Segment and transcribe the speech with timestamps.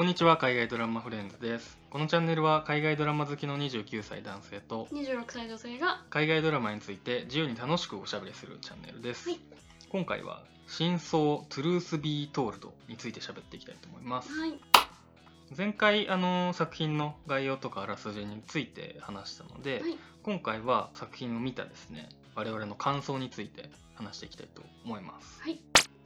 [0.00, 1.76] こんにちは海外ドラマフレンズです。
[1.90, 9.40] このチャンネルは海外ドラマ好きの29歳男性と26歳女性が海外ドラマについて自由に楽しくおしゃべりするチャンネルです、はい。
[9.90, 14.32] 今回は真相トゥルースビートールドについて喋っていきたいと思います。
[14.32, 14.54] はい。
[15.54, 19.98] 前回あの作品の概要とかあらすじについて話したので、はい。
[20.22, 25.42] 今回は作品を見たですね我々の感想について話していきたいと思います。
[25.42, 25.60] はい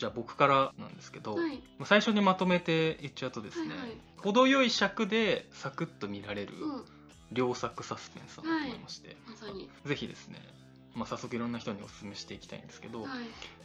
[0.04, 1.62] じゃあ僕からなんですけど、はい。
[1.86, 3.88] 最初にまとめて言っちゃうとですね、はいはい。
[4.18, 6.84] 程よい尺でサクッと見られるうん。
[7.32, 9.70] 良作サスペンスだと思いまして、まさに。
[9.86, 10.40] ぜひですね、
[10.94, 13.08] まあ、早速いろんな人にお勧めしていきたいんですけど、はい。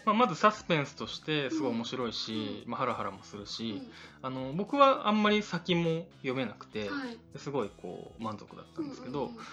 [0.05, 2.72] まあ、まずサスペンスとしてすごい面白いし、うん。
[2.72, 7.17] まあ、ハラハラもするし、うあの僕はあんまり先も読めなくて、んはい。
[7.36, 9.44] すごいこう満足だったんですけど、うんうんうん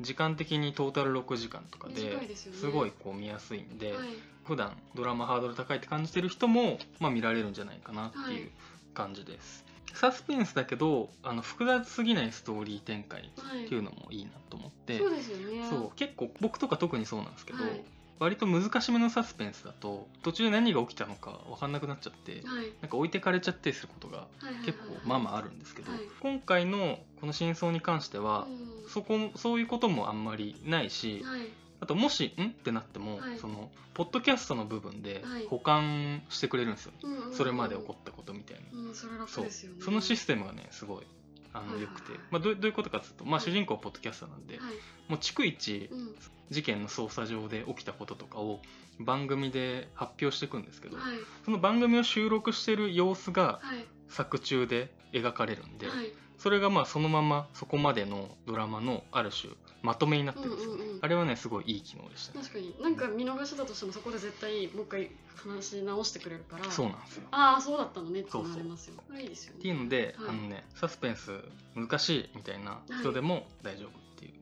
[0.00, 1.94] 時間的にトータル6時間とかで
[2.34, 4.08] すごいこう見やすいんで、はい。
[4.44, 8.34] 普段ドラマハードル高いって感じてる人も、まあ、見られるんじゃないかなってはい。
[8.34, 8.50] いう
[8.94, 15.66] 感じです、サスペンスだけどあの複雑すぎないストーリー展開はいっていうのもいいなと思って、そうですよね。
[15.68, 17.84] そう結構僕とか特にそうなんですけど、はい
[18.20, 22.72] 割と難しめのサスペンスだと途中で何が起きたのか分かんなくなっちゃって、はい。
[22.82, 24.64] なんか置いてかれちゃったりすることがはいはいはい。
[24.66, 26.02] 結構まあまああるんですけど、はい。
[26.20, 28.46] 今回のこの真相に関しては、
[28.84, 28.88] うん。
[28.90, 31.40] そこそういうこともあんまりないし、はい。
[31.80, 33.38] あともし「ん?」ってなっても、はい。
[33.38, 35.46] そのポッドキャストの部分ではい。
[35.46, 39.76] 保管してくれるんですよ、うんうんうんそれまで起こったことみたいな、うんそれ楽そうですよね。
[39.80, 41.06] そのシステムがねすごい
[41.52, 42.20] あのはいはい良くて、はい。
[42.30, 44.74] まあ、どうどういうことかというと、まあ、はい主人公はポッドキャスターなんで、はい。
[45.08, 46.14] もう逐一うん。
[46.50, 48.58] 事件の捜査上で起きたこととかを
[48.98, 51.16] 番組で発表していくんですけど、はい。
[51.44, 53.84] その番組を収録してる様子がはい。
[54.08, 56.12] 作中で描かれるんで、はい。
[56.38, 60.76] それがまあそのままそこまでのドラマのある種まとめになってるんですよ。
[60.76, 62.40] ね、あれはねすごいいい機能でしたね。
[62.42, 62.74] 確かに。
[62.80, 66.70] なんか見逃してたとしてもそこで絶対もう一回話し直してくれるから。
[66.70, 67.22] そうなんですよ。
[67.30, 68.20] ああそうだったのね。
[68.20, 69.54] ってそうそうなりますよこれいいですよ。
[69.54, 71.32] ねっていうので、はいあのねサスペンス
[71.74, 72.80] 難しいみたいな。
[73.00, 74.32] 人でも大丈夫っていう、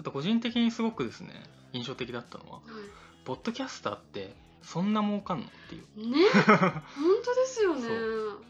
[0.00, 2.62] あと個人的にすごくですね印象的だったのはは
[3.24, 5.44] ポッドキャスターってそんな儲かんの？
[5.44, 6.00] っていう。
[6.00, 6.18] いね？
[6.34, 6.72] 本
[7.24, 7.82] 当ですよね。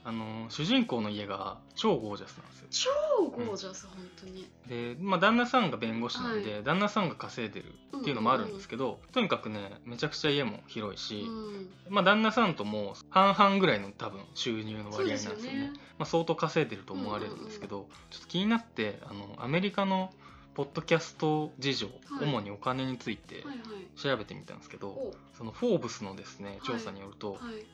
[0.05, 2.91] あの主人公の家が超ゴージャスなんですよ。
[3.19, 4.49] 超ゴージャス、本当に。
[4.67, 15.49] で、まあ、旦那さんが弁護士なんで、は旦那さんが稼いでるっていうのもあるんですけど、とにかくねめちゃくちゃ家も広いし、うんまあ、旦那さんとも半々ぐらいの多分収入の割合なんですよね。
[15.49, 15.73] よね。
[15.99, 20.13] まあ、相当稼いでると思われるんですけど、ちょっと気になってあのアメリカの
[20.55, 21.93] ポッドキャスト事情、は
[22.23, 22.25] い。
[22.29, 23.57] 主にお金についてはいはい。
[23.99, 25.15] 調べてみたんですけど、お。
[25.37, 27.65] そのフォーブスのですね調査によると、はい。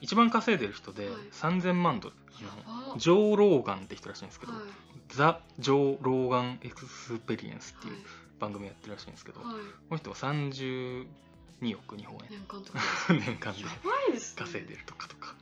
[0.00, 1.14] 一番稼いでる人ではい。
[1.32, 2.14] 3000万ドル、
[2.98, 4.62] ジョー・ローガンって人らしいんですけど、はい。
[5.08, 8.02] The Joe Rogan Experience っていうはい。
[8.38, 9.56] 番組やってるらしいんですけど、こはい。
[9.90, 11.06] の人は32
[11.78, 12.28] 億日本円。
[12.30, 12.70] 年間で
[14.36, 15.34] 稼いでるとかとか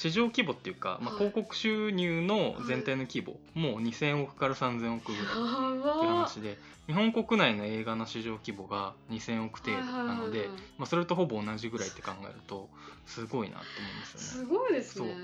[0.00, 1.18] 市場規模っていうか、まあ、はい。
[1.18, 6.56] 広告収入の全体の規模、もう2000億から3000億ぐらいって話で
[6.86, 12.70] 日本国内の映画の市場規模が2000億程度なので、まあ、それとほぼ同じぐらいって考えると
[13.04, 14.48] すごいなと思うんですよね。
[14.48, 15.14] すごいですね。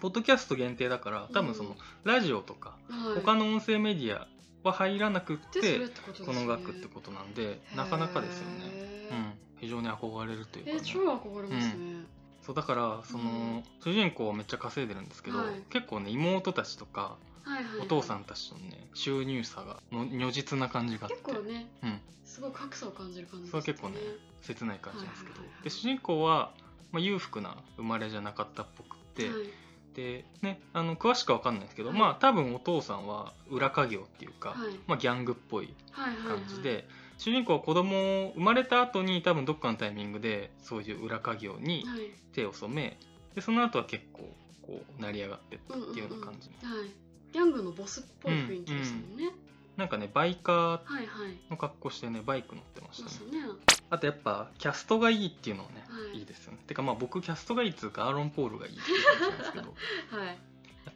[0.00, 3.20] ポッドキャスト限定だから多分そのラジオとかはい。
[3.20, 4.26] 他の音声メディア
[4.64, 5.78] は入らなくって、
[6.26, 10.78] この額ってことなんでなかなかですよね、うん、非常に憧れるというか、ね。
[10.78, 15.62] え超憧れますねそうだからその、主人公はめっちゃ稼いでるんですけど、はい。
[15.70, 17.80] 結構ね妹たちとかはいはいはい。
[17.82, 21.16] お父さんたちとのね収入差がの如実な感じがあって。
[21.16, 23.96] 結構ねうん、すごい格差を感じる感じそれ結構ね
[24.42, 25.64] 切ない感じなんですけど、はいはいはい。
[25.64, 26.52] で主人公は、
[26.92, 29.32] まあ、裕福な生まれじゃなかったっぽくって、はい。
[29.94, 31.98] でねあの詳しくは分かんないですけど、はい。
[31.98, 34.58] まあ多分お父さんは裏稼業っていうか、はい。
[34.86, 36.38] まあ、ギャングっぽいはいはいはい。
[36.38, 36.86] 感じで、
[37.20, 42.10] 主人公は子供を生まれた後に多分どっかのタイミングでそういう裏稼業にはい。
[42.32, 42.96] 手を染め
[43.34, 44.22] でその後は結構
[44.62, 46.90] こう成り上がってったっていうような感じ、うんうんうんはい。
[47.32, 49.30] ギャングのボスっぽい雰囲気でしたもんね。
[49.76, 51.36] なんかねバイカーはいはい。
[51.50, 53.42] の格好してねバイク乗ってましたね。
[53.90, 56.20] あとやっぱキャストがいいっていうのはね、はい。
[56.20, 56.58] い、いですよね。
[56.66, 59.74] てかまあ僕キャストがいいっつうかアーロン・ポールがいいっていう感じなんですけど。
[60.18, 60.38] はい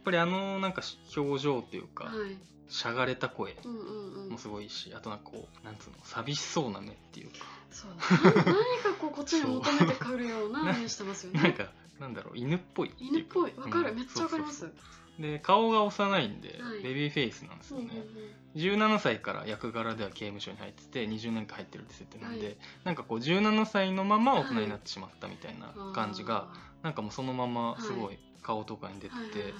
[0.05, 0.81] ぱりあのなんか
[1.17, 2.37] 表情っていうか、はい。
[2.67, 3.55] しゃがれた声
[4.29, 7.45] もすごいしあとなんかこうなんつうの寂しそうな目っていうか。
[7.71, 8.55] そうな何か
[8.99, 11.41] こうこっちに求めてくるような 目してますよね。
[11.41, 13.53] なんかなんだろう犬っぽい犬っぽい。
[13.55, 13.97] わかる、うん。
[13.97, 14.71] めっちゃわかります。
[15.19, 16.81] で顔が幼いんで、はい。
[16.81, 18.89] ベビーフェイスなんですよね、うんうんうん。
[18.89, 22.57] 17歳から役柄では刑務所に入ってて20年間入ってるって設定なんで、はい。
[22.83, 29.53] なんかこう17歳のまま大人になってしまったみたいな感じが、あなんかもうそのまますごい顔とかに出てて、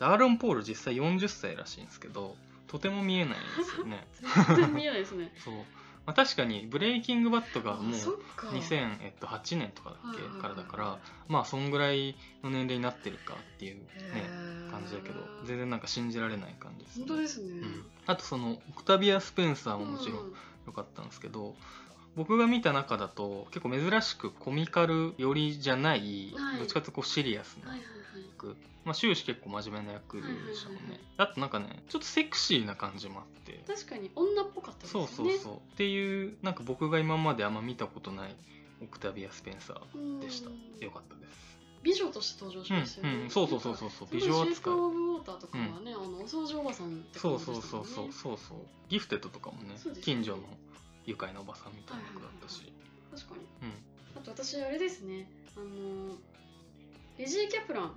[0.00, 2.36] アーロン・ポール実際40歳らしいんですけど
[2.66, 4.06] とても見えないんですよね。
[4.48, 5.32] 全然見えないですね。
[5.42, 5.54] そう。
[6.06, 8.48] まあ、確かにブレイキングバットがもうあそっか。
[8.48, 10.98] 2008年とかだっけからだから
[11.28, 20.34] まあそんぐらいの年齢になってるかっていうね感じだけど全然なんか信じられない感じです、本当ですね、うん、あとそのオクタビア・スペンサーももちろん。
[20.68, 21.54] 良かったんですけど、
[22.18, 26.58] 僕が見た中だと結構珍しくコミカル寄りじゃない、はい。
[26.58, 28.28] どっちかというとこうシリアスなはいはいはい。
[28.32, 30.22] 役、まあ、終始結構真面目な役で
[30.54, 30.90] したもんね、はいはいはい。
[30.90, 33.62] はいあとなんかねちょっとセクシーな感じもあって。
[33.66, 35.08] 確かに女っぽかったですよね。
[35.08, 35.54] そうそうそう。
[35.54, 38.34] っていうなんか僕が今まであんま見たことない
[38.82, 40.50] オクタビア・スペンサーでした。
[40.50, 40.84] うん。
[40.84, 41.58] よかったです。
[41.82, 44.08] 美女として登場しましたよね、うんうんそうそうそうそうそう。
[44.10, 44.52] 美美女女扱い。
[44.52, 47.88] 扱いオブウォーターとかはね、あのお掃除おばさんってそうそう感じでしたもね。
[47.94, 48.58] そうんそうそうそう。
[48.88, 49.76] ギフテッドとかもね。
[50.02, 50.42] 近所の
[51.08, 52.70] 愉快なおばさんみたいな役だったし、
[53.10, 53.68] 確かに。
[53.68, 54.20] うん。
[54.20, 55.26] あと私あれですね。
[55.56, 56.14] あの
[57.18, 57.92] レジー・キャプラン。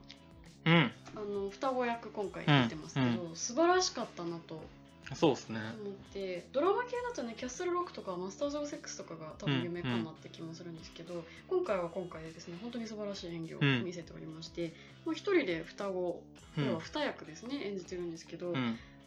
[0.65, 0.91] うん。
[1.15, 3.35] あの双子役今回出てますけど、うん。
[3.35, 4.63] 素晴らしかったなと
[5.13, 5.59] そうですね。
[5.59, 13.83] 思ってドラマ系だとねキャッスルロックとかマスターズ・オブ・セックスとかが多分夢かなって気もするんですけど、今回は今回でですね本当に素晴らしい演技をうん。
[13.83, 14.71] 見せておりまして、
[15.05, 16.23] まあ、一人で双子こ
[16.57, 16.65] うん。
[16.65, 18.55] れは二役ですね、演じてるんですけど、うん。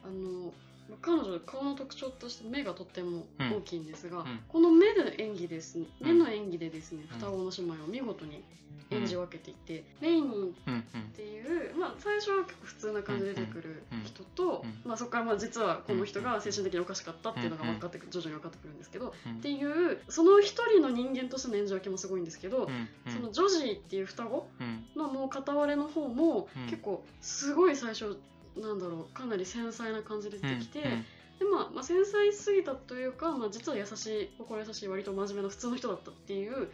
[0.04, 0.12] あの
[0.42, 0.52] まあ
[1.00, 5.86] 彼女顔の特徴として目がとっても大きいんですが、うんこの目の演技ですうん。
[6.00, 7.18] 目の演技でですね、うん。
[7.18, 8.42] 双子の姉妹を見事に
[8.90, 10.82] 演じ分けていて、レイニーっ
[11.14, 24.84] ていう、まあ、最初は結構普通な感じで出てくる人と、まあ、そこからまあ実はこの人が精神的におかしかったっていうのが分かってくる徐々に分かってくるんですけど、うんっていうその一人の人間としての演じ分けもすごいんですけど、うんそのジョジーっていう双子うん。
[24.96, 26.66] のもう片割れの方もうん。
[26.66, 28.18] 結構すごい最初
[28.56, 31.04] なんだろうかなり繊細な感じで出てきて、うん
[31.38, 36.68] でまあ、まあ繊細すぎたというか、まあ、実は優しい心優しい割と真面目な普通の人だったっていううんうん。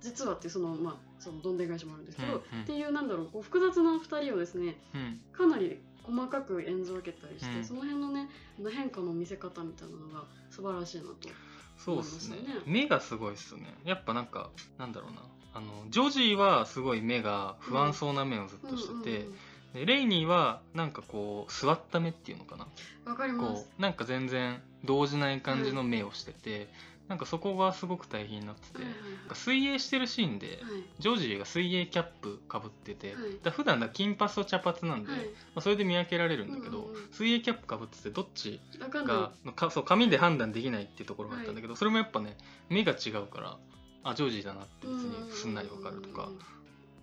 [0.00, 2.62] 実はっていうそのまあそのどんでん返しもあるんですけど、うんうん。
[2.62, 5.20] っていうなんだろうこう複雑な2人をですねうん。
[5.32, 7.64] かなり細かく演じ分けたりして、うん。
[7.64, 8.28] その辺のね
[8.72, 11.28] 変化の見せ方みたいなのが素晴らしいなと
[11.76, 12.36] そうですね。
[12.36, 13.74] ね目がすごいっすよね。
[13.84, 15.22] やっぱなんかなんだろうな。
[15.56, 19.34] あのジョジーはすごい目が不安そうな目をずっとしてて、うんうん
[19.74, 22.66] でレイニーはなんかこう座った目っていうのかな？
[23.06, 23.64] うんわかります。
[23.64, 26.68] こうなんか全然動じない感じの目をしてて、
[27.08, 30.56] なんかそこがすごく大変になってて、はいはいなんか水泳してるシーンで、はい。
[30.98, 33.16] ジョージーが水泳キャップかぶってて、はい。
[33.42, 35.20] だ普段だ金髪と茶髪なんで、はい。
[35.20, 35.26] ま
[35.56, 37.08] あ、それで見分けられるんだけど、うんうんうん。
[37.12, 39.16] 水泳キャップかぶっててどっちわかんない。
[39.16, 42.36] がのかそう紙で判断できないっていうところがあったんだけど、それもやっぱね
[42.68, 43.56] 目が違うから
[44.04, 46.28] あジョージーだなって別にすんなりわかるとか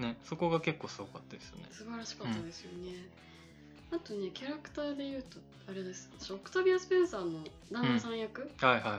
[0.01, 1.67] ねそこが結構すごかったですよね。
[1.71, 3.07] 素晴らしかったですよね、
[3.91, 5.37] あとねキャラクターで言うと
[5.69, 6.09] あれです。
[6.19, 7.39] 私オクタビア・スペンサーの
[7.71, 8.49] 旦那さん役？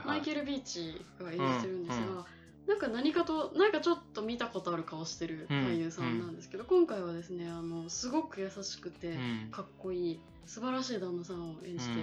[0.05, 2.25] マイケル・ビーチが演じてるんですが、うんうん。
[2.65, 9.49] なんか何かとなんかちょっと見たことある顔してる俳優さんなんですけど、今回はですねあのすごく優しくてうん。
[9.51, 11.99] かっこいい素晴らしい旦那さんを演じて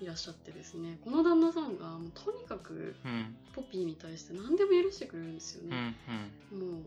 [0.00, 3.36] ういらっしゃってですね、この旦那さんがもうとにかくんうん。
[3.54, 5.96] ポピーに対して何でも許してくれるんですようんね、
[6.52, 6.82] もう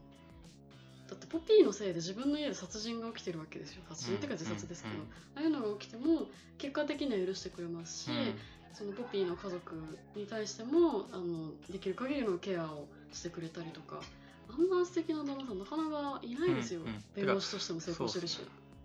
[1.11, 3.83] だってポピーのせいで自分の家で殺人が起きてるわけですよ。
[3.89, 5.01] 殺人っていうか自殺ですけど、うん。
[5.01, 6.27] うんああいうのが起きても
[6.57, 8.35] 結果的には許してくれますし、うん。
[8.73, 9.75] そのポピーの家族
[10.15, 14.01] に対してもあのできる限りのケアをしてくれたりとか。
[14.49, 17.03] あんな素敵な旦那さんなかなかいないですよ、うんうん。
[17.15, 18.39] 弁護士としても成功してるし。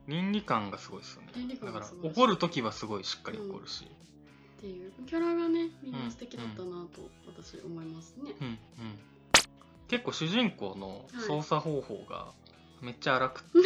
[0.07, 1.29] 倫理観がすごいですよね。
[1.35, 4.93] 倫理観だから怒る時はすごいしっかり怒るし、っていう。
[5.07, 8.59] キャラがねみんな素敵だったなと私思いますね、うんうん
[9.89, 12.27] 結構主人公の操作方法が
[12.81, 13.65] めっちゃ荒くて、 ね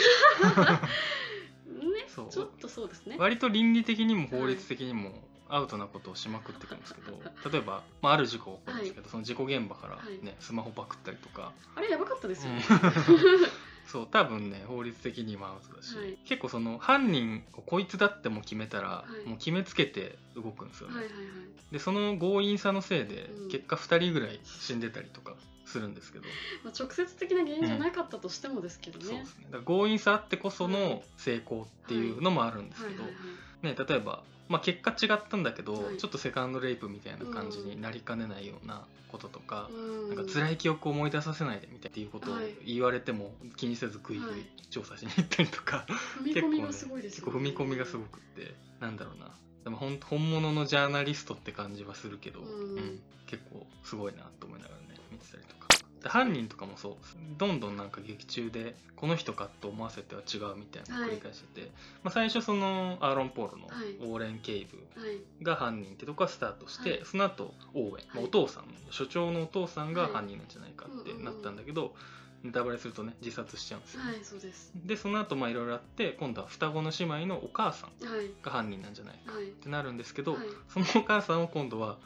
[2.09, 2.29] そう。
[2.31, 3.17] ちょっとそうですね。
[3.19, 5.13] 割と倫理的にも法律的にも
[5.49, 10.35] アウトなことをしまくってくるんですけど、例えば、まあ、ある事故が起こるんですけど、その事故現場から、ねはい。
[10.39, 12.57] スマホパクったりとか、あれやばかったですよ、うん。
[12.59, 12.65] ね
[13.87, 16.17] そう多分ね法律的にもアウトだし、はい。
[16.25, 19.29] 結構その犯人をこいつだってもう決めたら、はい。
[19.29, 21.25] もう決めつけて動くんですよね、はいはいはい。
[21.73, 23.49] でその強引さのせいでうん。
[23.49, 25.35] 結果2人ぐらい死んでたりとか
[25.71, 26.25] するんですけど、
[26.65, 29.45] まあ、直接的な原因じゃなかったとしてもですけどね、そうですね。
[29.47, 35.97] だから強引さあってこその成功っていうのもあるんですけど、例えば、まあ、結果違ったんだけど、はい。
[35.97, 39.81] ちょっとセカンドレイプみたいな感じになりかねないようなこととか、う
[40.13, 40.17] ん。
[40.17, 42.57] なんか辛い記憶を思い出させないでみたいっていうことをはい。
[42.67, 44.41] 言われても気にせずグイグはい。
[44.41, 45.87] イ調査しに行ったりとか、
[46.23, 49.31] 踏み込みがすごいですよ、結構踏み込みがすごくってなんだろうな
[49.71, 53.01] でもほん本物のジャーナリストって感じはするけど、うん。
[53.27, 55.69] 結構すごいなと思いながらね見てたりとか。
[56.03, 56.95] で犯人とかもそう。
[57.39, 61.71] どんどんなんか劇中でこの人かと思わせては違うみたいなのを繰り返してて、
[62.03, 63.97] まあ、最初そのアーロン・ポールのはい。
[64.01, 65.45] オーレン・ケイブはい。
[65.45, 67.01] が犯人ってとこからスタートして、はい。
[67.05, 68.25] その後オーウェン、まあはい。
[68.25, 70.13] お父さん所長のお父さんがはい。
[70.15, 71.25] 犯人なんじゃないかってうんうんうん。
[71.27, 71.95] なったんだけど、
[72.43, 74.73] ネタバレするとね自殺しちゃうんですよ、はいそうです。
[74.75, 78.31] でその後まあいろいろあって今度は双子の姉妹のお母さんはい。
[78.43, 79.45] が犯人なんじゃないかはい。
[79.45, 80.47] ってなるんですけど、はい。
[80.69, 81.99] そのお母さんを今度は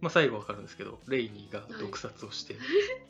[0.00, 2.56] まあ、最後わかるんですけどレイニーが毒殺をして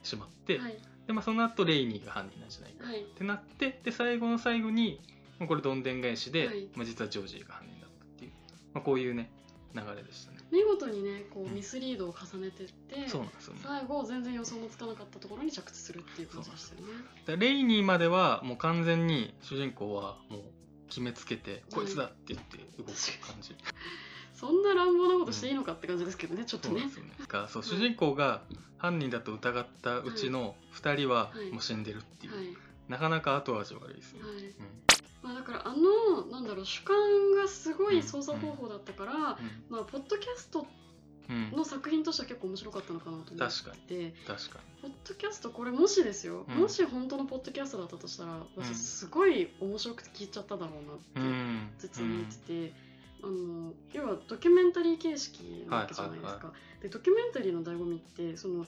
[0.02, 0.78] しまって、はい。
[1.06, 3.02] でまあ、その後レイニーが犯人なんじゃないかはい。
[3.02, 5.00] ってなってで最後の最後に
[5.38, 6.68] まあこれどんでん返しで、はい。
[6.75, 8.30] まあ、実はジョージーが犯人だったっていう、
[8.75, 9.30] まあ、こういうね
[9.75, 13.61] 流れでしたね見事にねこうミスリードを重ねてって、そうなんですよね。
[13.62, 16.95] 最後全然予想もつかなかったところに着地するっていう感じでしたよね。
[17.26, 20.42] でレイニーまではもう完全に主人公はもう
[20.88, 23.54] 決めつけて、こいつだって言って動く感じ。
[24.35, 26.90] そんな乱暴なことしていいのかって感じですけどね、ちょっとね。
[26.92, 27.11] そうね。
[27.28, 28.42] がそうはい主人公が
[28.78, 31.50] 犯人だと疑ったうちの2人ははい。
[31.50, 32.57] もう死んでるっていう、はい。
[32.88, 34.45] なかなか後味悪いですよね、はい。
[34.45, 34.89] うん
[35.22, 36.96] まあ、だからあのなんだろう主観
[37.34, 39.12] がすごい操作方法だったから、
[39.68, 41.36] まあ、ポッドキャストうん。
[41.36, 43.54] うんの作品としては結構面白かったのかなと思って。
[43.62, 43.76] 確か
[44.26, 46.56] 確かポッドキャストこれもしですよ、うん。
[46.56, 51.70] もし本当のポッドキャストだったとしたら私すごい面白くて聞いちゃっただろうなってにうん。
[51.78, 52.36] 実に思って
[52.70, 52.72] て、
[53.22, 56.28] あの要はドキュメンタリー形式なわけじゃないですか。
[56.28, 58.66] はいはいはでドキュメンタリーの醍醐味ってその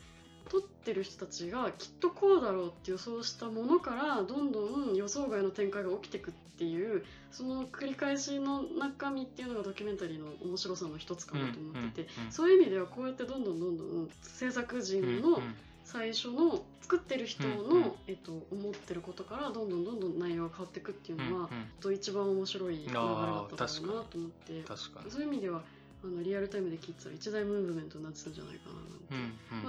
[0.49, 15.41] 撮ってる人たちがきっとこうだろうって予想したものからどんどん予想外の展開が起きていくっていうその繰り返しの中身っていうのがドキュメンタリーの面白さの一つかなと思ってて、そういう意味ではこうやってどんどんどんどん制作陣の
[15.85, 21.49] 最初の作ってる人の、えっと、思ってることからどんどんどんどん内容が変わっていくっていうのは、
[21.81, 24.63] と一番面白い流れだっただろうなと思って
[25.11, 25.63] そういう意味では
[26.05, 29.22] あのリアルタイムで聞いてたら一大ムーブメントになってたんじゃないかななんて、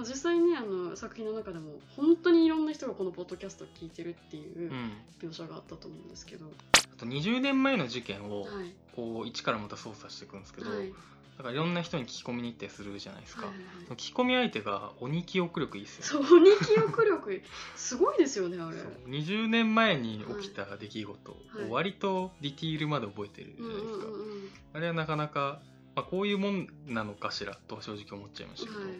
[0.04, 4.92] 実際にあの作品の中でも本当にいろんな人がこのポッドキャストを聞いてるっていううん。
[5.20, 8.72] 描写があったと思うんですけど、あと20年前の事件をはい。
[8.94, 10.92] こう一からまた捜査していくんですけど、はい。
[11.36, 16.26] だからいろんな人に聞き込みに行ってするじゃないですか、はいはい聞き込み相手が鬼記憶力いいっすよね。
[16.26, 17.42] そう鬼記憶力
[17.76, 18.76] すごいですよねあれ。
[18.76, 19.10] そう。
[19.10, 21.70] 20年前に起きた出来事をはい。
[21.70, 24.50] 割とディティールまで覚えてるじゃうんうんないですか、うんうん。
[24.74, 25.60] あれはなかなか、
[25.96, 28.90] まあ、こういうもんなのかしらと正直思っちゃいましたけど、はい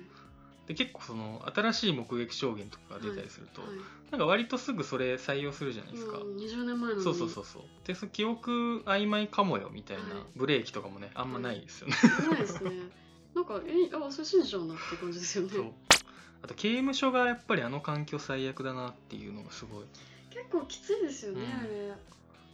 [0.66, 3.70] で結構その新しい目撃証言とかが出たりすると、はい
[4.14, 7.62] なんか割とすぐそれ採用するじゃないですか、うん、20年前なのにそうそうそうそう。
[7.84, 10.24] でその記憶曖昧かもよみたいなはい。
[10.36, 11.94] ブレーキとかもねあんまないですよね、
[12.30, 12.70] ないですね。
[13.34, 15.50] なんかえあそれ信じちゃうなって感じですよね。
[15.50, 15.64] そう。
[16.42, 19.84] あと刑務所がやっぱりあの環境最悪だなっていうのがすごい。
[20.30, 21.60] 結構きついですよね、うん。
[21.60, 21.94] あれ。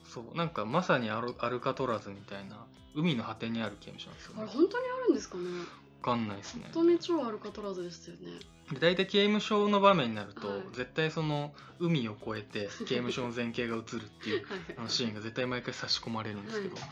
[0.04, 0.34] そう。
[0.34, 2.64] なんかまさにアルアルカトラズみたいな
[2.94, 4.42] 海の果てにある刑務所なんですよね。
[4.42, 5.44] あれ本当にあるんですかね？
[5.44, 5.66] 分
[6.00, 6.62] かんないですね。
[6.72, 8.38] 本当に超アルカトラズでしたよね。
[8.72, 10.62] で大体刑務所の場面になると、はい。
[10.72, 14.60] 絶対その海を越えて 刑務所の前景が映るっていうはい。
[14.78, 16.84] あのシーンが絶対毎回差し込まれるんですけど、はい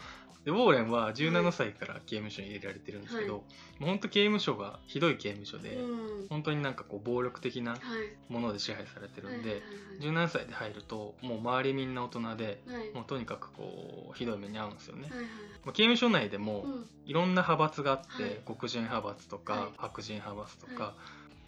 [0.49, 3.43] でウォーレンは17歳から刑務所に入れられてるんですけど、はい。
[3.81, 6.27] もう本当刑務所がひどい刑務所で、うん。
[6.31, 8.33] 本当になんかこう暴力的なはい。
[8.33, 9.61] もので支配されてるんで、はい
[10.01, 12.77] 17歳で入るともう周りみんな大人ではい。
[12.79, 16.87] はいもうとにかくこうひどい目に遭うんですよね、はいはいまあ刑務所内でもうん。
[17.05, 18.41] いろんな派閥があって、はい。
[18.47, 19.71] 黒人派閥とか、はい。
[19.77, 20.95] 白人派閥とか、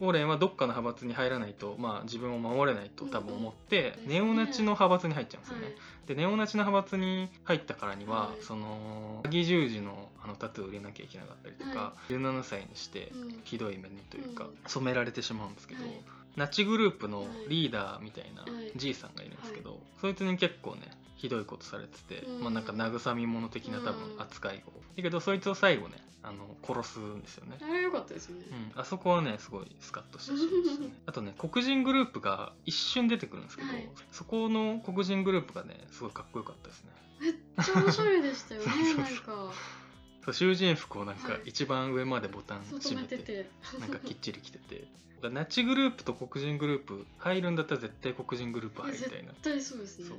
[0.01, 5.75] はウォーレンはどっかの派閥に入らないと、まあ、自分を守れないと多分思って、ネオナチの派閥に入っちゃうんですよね、はい。
[6.09, 8.43] でネオナチの派閥に入ったからには、はい。
[8.43, 13.41] その詐欺十字のあのタトゥーを売れなきゃいけなかったりとか、は17歳にしてうん。
[13.45, 14.51] ひどい目にというか、うん。
[14.67, 15.93] 染められてしまうんですけど、はい
[16.37, 18.73] ナチグループのリーダーみたいなはい。
[18.77, 20.83] じいさんがいるんですけど、そいつに結構ね
[21.17, 22.41] ひどいことされてて、うん。
[22.43, 28.45] まあなんか慰み者的な多分うん扱いを、だけどそいつを最後ねあの殺すんですよね、あれ良かったですよね。
[28.75, 33.89] うん、あそこはねすごいスカッとしたシーンでしたねあとね黒人グループが一瞬出てくるんですけど、はい。
[34.13, 36.91] そこの黒人グループがねすごいかっこよかったですね。
[37.21, 37.33] めっ
[37.65, 39.53] ちゃおしゃれでしたよね なんか
[40.25, 41.43] そう囚人服をなんかはい。
[41.47, 43.49] 一番上までボタン閉めて,、
[43.79, 44.85] なんかきっちり着てて。
[45.29, 49.33] ナチグループと黒人グループ入るんだったら絶対黒人グループ入りたいな。
[49.33, 50.17] 絶対そうですね。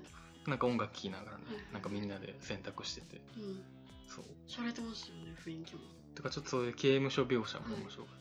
[0.47, 1.73] なんか音楽聴きながらね、はい。
[1.73, 3.21] なんかみんなで選択してて。
[3.37, 3.63] うん。
[4.07, 4.25] そう。
[4.47, 5.81] しゃれてましたよね雰囲気も。
[6.13, 8.20] とかちょっとそういう刑務所描写も面白かった。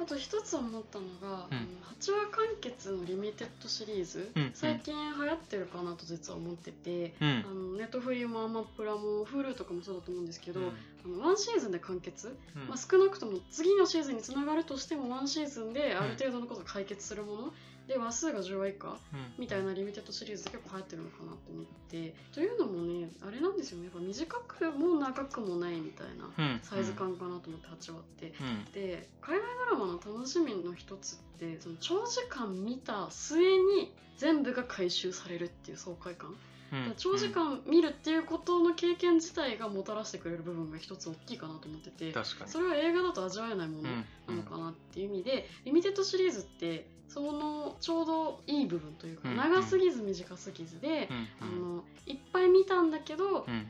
[0.00, 1.56] あと一つ思ったのが、うん。
[1.56, 1.66] あの
[2.00, 7.44] 8話完結のリミテッドシリーズ、うん最近流行ってるかなと実は思ってて、うん。
[7.46, 10.66] あのネットフリもアマプラも Hulu とかもそうだと思うんですけど、うん。
[10.68, 12.68] あのワンシーズンで完結、うん。
[12.68, 17.52] まあ、少なくとも次のシーズンにつながるとしてもワンシーズンである程度のことが解決するもの、
[17.90, 18.96] で話数が10話以下うん。
[19.36, 22.14] みたいなリミテッドシリーズで結構流行ってるのかなと思って。
[22.32, 23.86] というのもねあれなんですよね。
[23.86, 26.60] やっぱ短くも長くもないみたいなうん。
[26.62, 28.32] サイズ感かなと思って8話って。
[28.40, 28.72] うん。
[28.72, 36.36] で海外ドラマの楽しみの一つってその長時間見た末に全部が回収されるっていう爽快感、
[36.72, 36.94] うん。
[36.96, 42.12] 長時間見るっていうことの経験自体がもたらしてくれる部分が一つ大きいかなと思ってて。
[42.12, 42.50] 確かに。
[42.52, 53.66] それは映画だと味わえないものうんなのかなっていう意味で、リミテッドシリーズってそのちょうどいい部分というか、うん長すぎず短すぎずで、うんあのいっぱい見たんだけど、うん。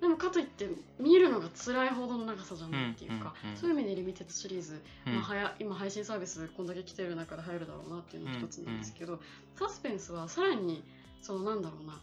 [0.00, 0.66] でもかといって
[0.98, 3.60] 見るのが辛いほどの長さじゃないっていうか、うんうんうん。
[3.60, 5.14] そういう意味でリミテッドシリーズ、うん。
[5.14, 9.20] まあ、はや今配信サービスこんだけ来てる中で入るだろうなっていうのが一つなんですけど、
[9.56, 10.82] サスペンスはさらに
[11.22, 12.00] そのなんだろうな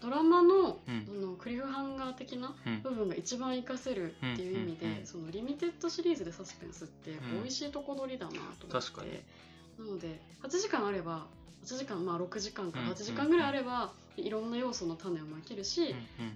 [0.00, 9.10] ドラマの,、うのクリフハンガー的なうん部分が一番活かせるっていう意味で、うんうんうんそのリミテッドシリーズでサスペンスってうん美味しいとこ取りだなと思って、確かに
[9.78, 11.26] なので8時間あれば
[11.64, 15.94] 8時間まあ6時間かうん8時間ぐらいあれば、いろんな要素の種をまけるし、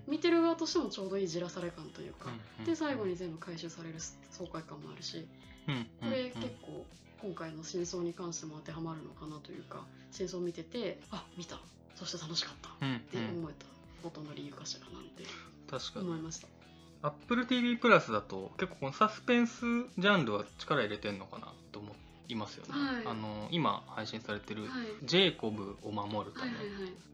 [0.09, 3.97] 見てる側としてもちょうどいいじらされ感というか、うんで最後に全部回収される
[4.30, 5.26] 爽快感もあるし
[5.68, 6.42] うんこれうん。
[6.42, 6.85] 結構
[7.23, 11.61] 今回の真相に関しても当てはまるのかなというか真相を見ててあ見た
[11.94, 13.38] そして楽しかったっうんてうん。
[13.38, 13.66] 思えた
[14.02, 15.23] ことの理由かしらなんて
[15.70, 16.06] 確かに。
[16.06, 16.49] 思いました。
[17.02, 19.61] Apple TV プラスだと結構このサスペンス
[19.99, 21.52] ジャンルは力入れてんのかな？
[22.33, 23.07] いますよね、はい。
[23.07, 24.71] あの今配信されてるはい
[25.05, 26.53] 「ジェイコブを守るため」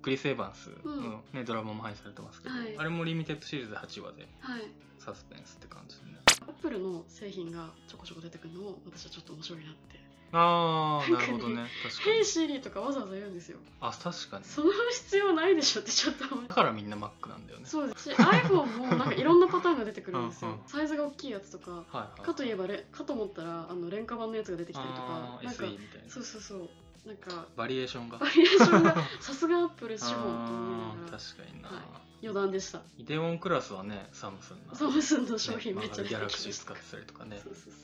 [0.02, 1.02] クリス・エヴァンスうん。
[1.02, 2.78] の、ねドラマも配信されてますけど、はい。
[2.78, 4.62] あれもリミテッドシリーズで8話ではい。
[4.98, 10.00] サスペンスって感じでねアップルの製品がちょこちょこ出てくるのも私はちょっと面白いなって
[10.32, 12.14] ああなるほどね「確かに。
[12.16, 13.58] Hey Siri」とかわざわざ言うんですよ。
[13.80, 14.44] あ確かに。
[14.44, 17.66] その必要ないでしょってちょっと思いだからみんな Mac なんだよね。
[17.66, 18.10] そうです。
[18.10, 20.50] し iPhone もなんかいろんなパターンが出てくるんですよ。
[20.50, 20.68] うんうん。
[20.68, 26.10] サイズが大きいやつとかはいはいかといえばレかと思ったらあの廉価版のやつが出てきたりとかなんか SE みたいな。
[26.10, 26.68] そうそうそう
[27.06, 28.18] なんかバリエーションが。
[28.18, 31.82] バリエーションが さすがアップル資本と思いあーながら確かにな、はい。
[32.22, 32.82] 余談でした。
[32.98, 37.40] イデオンクラスはねサムスンなサムスンの商品ねめっちゃ出てきまギャラクシー使ってたりとかね。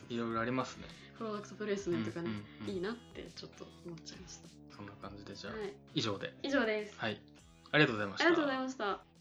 [0.08, 0.86] いろいろありますね。
[1.16, 4.40] プロダクトプレイスメントがね、うんうんうんいいなってちょっと思っちゃいまし
[4.74, 6.34] そんな感じでじゃた、あ、はい、以上で。
[6.42, 7.20] 以上です、はい。
[7.70, 8.26] ありがとうございました。
[8.26, 9.11] ありがとうございました